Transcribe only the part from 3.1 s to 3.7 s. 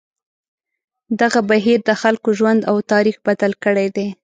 بدل